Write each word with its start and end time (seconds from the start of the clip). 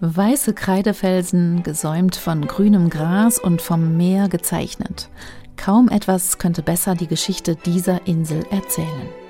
Weiße 0.00 0.54
Kreidefelsen, 0.54 1.62
gesäumt 1.64 2.14
von 2.14 2.46
grünem 2.46 2.88
Gras 2.88 3.38
und 3.40 3.60
vom 3.60 3.96
Meer 3.96 4.28
gezeichnet. 4.28 5.10
Kaum 5.56 5.88
etwas 5.88 6.38
könnte 6.38 6.62
besser 6.62 6.94
die 6.94 7.08
Geschichte 7.08 7.56
dieser 7.56 8.06
Insel 8.06 8.44
erzählen. 8.50 9.25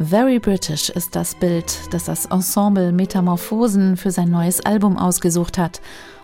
Very 0.00 0.40
British 0.40 0.90
ist 0.90 1.14
das 1.14 1.36
Bild, 1.36 1.78
das 1.92 2.06
das 2.06 2.26
Ensemble 2.26 2.90
Metamorphosen 2.90 3.96
für 3.96 4.10
sein 4.10 4.28
neues 4.28 4.60
Album 4.60 4.98
ausgesucht 4.98 5.56
hat. 5.56 5.80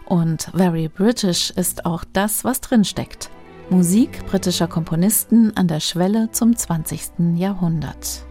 Und 0.06 0.50
Very 0.54 0.88
British 0.88 1.50
ist 1.50 1.86
auch 1.86 2.02
das, 2.12 2.42
was 2.42 2.60
drinsteckt. 2.60 3.30
Musik 3.70 4.26
britischer 4.26 4.66
Komponisten 4.66 5.56
an 5.56 5.68
der 5.68 5.78
Schwelle 5.78 6.30
zum 6.32 6.56
20. 6.56 7.36
Jahrhundert. 7.36 8.24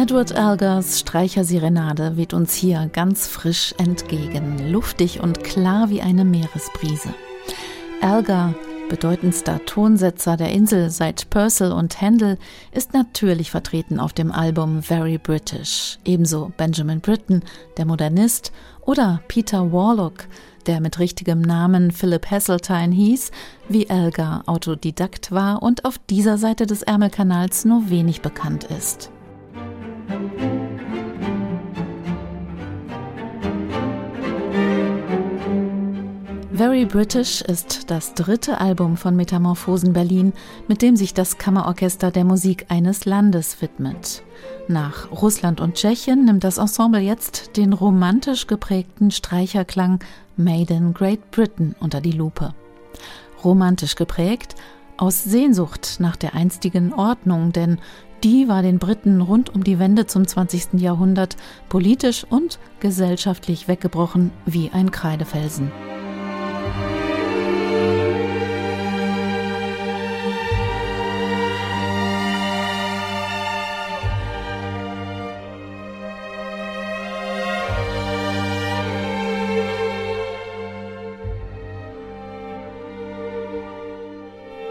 Edward 0.00 0.30
Elgars 0.30 1.00
Streicherserenade 1.00 2.16
weht 2.16 2.32
uns 2.32 2.54
hier 2.54 2.88
ganz 2.92 3.26
frisch 3.26 3.74
entgegen, 3.78 4.70
luftig 4.70 5.18
und 5.18 5.42
klar 5.42 5.90
wie 5.90 6.00
eine 6.00 6.24
Meeresbrise. 6.24 7.12
Elgar, 8.00 8.54
bedeutendster 8.88 9.58
Tonsetzer 9.64 10.36
der 10.36 10.52
Insel 10.52 10.90
seit 10.90 11.28
Purcell 11.30 11.72
und 11.72 12.00
Handel, 12.00 12.38
ist 12.70 12.94
natürlich 12.94 13.50
vertreten 13.50 13.98
auf 13.98 14.12
dem 14.12 14.30
Album 14.30 14.84
Very 14.84 15.18
British. 15.18 15.98
Ebenso 16.04 16.52
Benjamin 16.56 17.00
Britten, 17.00 17.42
der 17.76 17.84
Modernist, 17.84 18.52
oder 18.82 19.20
Peter 19.26 19.72
Warlock, 19.72 20.28
der 20.68 20.80
mit 20.80 21.00
richtigem 21.00 21.40
Namen 21.40 21.90
Philip 21.90 22.30
Hasseltine 22.30 22.94
hieß, 22.94 23.32
wie 23.68 23.88
Elgar 23.88 24.44
Autodidakt 24.46 25.32
war 25.32 25.60
und 25.60 25.84
auf 25.84 25.98
dieser 25.98 26.38
Seite 26.38 26.66
des 26.66 26.84
Ärmelkanals 26.84 27.64
nur 27.64 27.90
wenig 27.90 28.22
bekannt 28.22 28.62
ist. 28.62 29.10
Very 36.58 36.86
British 36.86 37.40
ist 37.40 37.88
das 37.88 38.14
dritte 38.14 38.60
Album 38.60 38.96
von 38.96 39.14
Metamorphosen 39.14 39.92
Berlin, 39.92 40.32
mit 40.66 40.82
dem 40.82 40.96
sich 40.96 41.14
das 41.14 41.38
Kammerorchester 41.38 42.10
der 42.10 42.24
Musik 42.24 42.66
eines 42.68 43.04
Landes 43.04 43.62
widmet. 43.62 44.24
Nach 44.66 45.08
Russland 45.12 45.60
und 45.60 45.74
Tschechien 45.74 46.24
nimmt 46.24 46.42
das 46.42 46.58
Ensemble 46.58 46.98
jetzt 46.98 47.56
den 47.56 47.72
romantisch 47.72 48.48
geprägten 48.48 49.12
Streicherklang 49.12 50.00
Made 50.36 50.74
in 50.74 50.94
Great 50.94 51.30
Britain 51.30 51.76
unter 51.78 52.00
die 52.00 52.10
Lupe. 52.10 52.52
Romantisch 53.44 53.94
geprägt, 53.94 54.56
aus 54.96 55.22
Sehnsucht 55.22 55.98
nach 56.00 56.16
der 56.16 56.34
einstigen 56.34 56.92
Ordnung, 56.92 57.52
denn 57.52 57.78
die 58.24 58.48
war 58.48 58.62
den 58.62 58.80
Briten 58.80 59.20
rund 59.20 59.54
um 59.54 59.62
die 59.62 59.78
Wende 59.78 60.06
zum 60.06 60.26
20. 60.26 60.80
Jahrhundert 60.80 61.36
politisch 61.68 62.26
und 62.28 62.58
gesellschaftlich 62.80 63.68
weggebrochen 63.68 64.32
wie 64.44 64.72
ein 64.74 64.90
Kreidefelsen. 64.90 65.70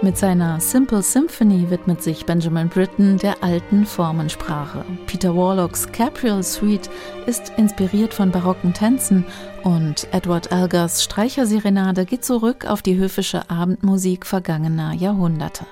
Mit 0.07 0.17
seiner 0.17 0.61
Simple 0.61 1.01
Symphony 1.01 1.69
widmet 1.69 2.01
sich 2.01 2.25
Benjamin 2.25 2.69
Britten 2.69 3.17
der 3.17 3.43
alten 3.43 3.85
Formensprache. 3.85 4.85
Peter 5.05 5.35
Warlocks 5.35 5.91
Capriol 5.91 6.43
Suite 6.43 6.89
ist 7.25 7.51
inspiriert 7.57 8.13
von 8.13 8.31
barocken 8.31 8.73
Tänzen 8.73 9.25
und 9.63 10.07
Edward 10.13 10.49
Elgars 10.49 11.03
Streicherserenade 11.03 12.05
geht 12.05 12.23
zurück 12.23 12.65
auf 12.69 12.81
die 12.81 12.95
höfische 12.95 13.49
Abendmusik 13.49 14.25
vergangener 14.25 14.93
Jahrhunderte. 14.93 15.65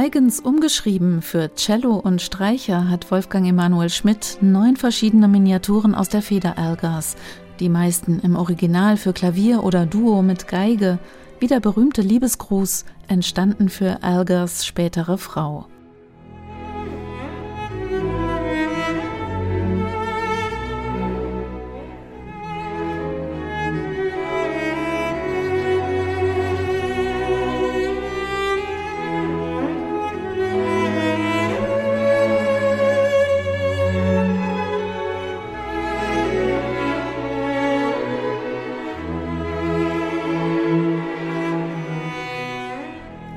Eigens 0.00 0.38
umgeschrieben 0.38 1.22
für 1.22 1.52
Cello 1.56 1.96
und 1.96 2.22
Streicher 2.22 2.88
hat 2.88 3.10
Wolfgang 3.10 3.48
Emanuel 3.48 3.90
Schmidt 3.90 4.38
neun 4.40 4.76
verschiedene 4.76 5.26
Miniaturen 5.26 5.96
aus 5.96 6.08
der 6.08 6.22
Feder 6.22 6.54
Elgars, 6.56 7.16
die 7.58 7.68
meisten 7.68 8.20
im 8.20 8.36
Original 8.36 8.96
für 8.96 9.12
Klavier 9.12 9.64
oder 9.64 9.86
Duo 9.86 10.22
mit 10.22 10.46
Geige, 10.46 11.00
wie 11.40 11.48
der 11.48 11.58
berühmte 11.58 12.00
Liebesgruß, 12.00 12.84
entstanden 13.08 13.68
für 13.68 13.98
Elgars 14.00 14.64
spätere 14.64 15.18
Frau. 15.18 15.66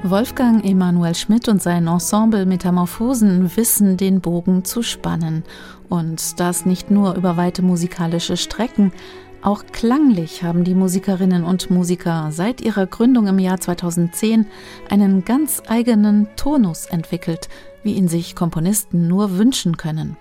Wolfgang 0.03 0.65
Emanuel 0.65 1.13
Schmidt 1.13 1.47
und 1.47 1.61
sein 1.61 1.85
Ensemble 1.85 2.47
Metamorphosen 2.47 3.55
wissen, 3.55 3.97
den 3.97 4.19
Bogen 4.19 4.65
zu 4.65 4.81
spannen. 4.81 5.43
Und 5.89 6.39
das 6.39 6.65
nicht 6.65 6.89
nur 6.89 7.13
über 7.13 7.37
weite 7.37 7.61
musikalische 7.61 8.35
Strecken, 8.35 8.91
auch 9.43 9.63
klanglich 9.71 10.43
haben 10.43 10.63
die 10.63 10.73
Musikerinnen 10.73 11.43
und 11.43 11.69
Musiker 11.69 12.29
seit 12.31 12.61
ihrer 12.61 12.87
Gründung 12.87 13.27
im 13.27 13.37
Jahr 13.37 13.59
2010 13.59 14.47
einen 14.89 15.23
ganz 15.23 15.61
eigenen 15.67 16.27
Tonus 16.35 16.87
entwickelt, 16.87 17.47
wie 17.83 17.93
ihn 17.93 18.07
sich 18.07 18.35
Komponisten 18.35 19.07
nur 19.07 19.37
wünschen 19.37 19.77
können. 19.77 20.17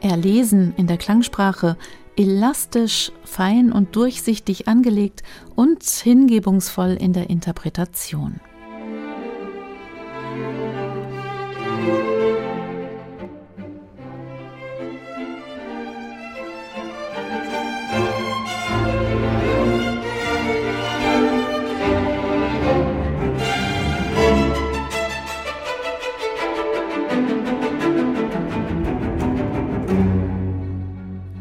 Erlesen 0.00 0.72
in 0.78 0.86
der 0.86 0.96
Klangsprache, 0.96 1.76
elastisch, 2.16 3.12
fein 3.24 3.70
und 3.70 3.96
durchsichtig 3.96 4.66
angelegt 4.66 5.22
und 5.56 5.84
hingebungsvoll 5.84 6.96
in 6.98 7.12
der 7.12 7.28
Interpretation. 7.28 8.40
Thank 11.80 12.04
you. 12.04 12.19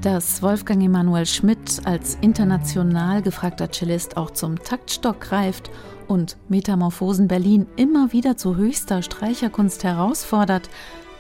Dass 0.01 0.41
Wolfgang 0.41 0.81
Emanuel 0.81 1.25
Schmidt 1.25 1.81
als 1.83 2.17
international 2.21 3.21
gefragter 3.21 3.69
Cellist 3.69 4.15
auch 4.15 4.31
zum 4.31 4.57
Taktstock 4.57 5.19
greift 5.19 5.69
und 6.07 6.37
Metamorphosen 6.47 7.27
Berlin 7.27 7.67
immer 7.75 8.13
wieder 8.13 8.37
zu 8.37 8.55
höchster 8.55 9.01
Streicherkunst 9.01 9.83
herausfordert, 9.83 10.69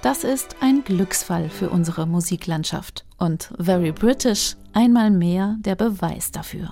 das 0.01 0.23
ist 0.23 0.55
ein 0.61 0.85
Glücksfall 0.85 1.49
für 1.49 1.69
unsere 1.69 2.07
Musiklandschaft. 2.07 3.03
Und 3.17 3.51
Very 3.59 3.91
British 3.91 4.55
einmal 4.71 5.11
mehr 5.11 5.57
der 5.59 5.75
Beweis 5.75 6.31
dafür. 6.31 6.71